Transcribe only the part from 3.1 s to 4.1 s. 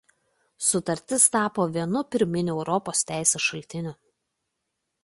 teisės šaltinių.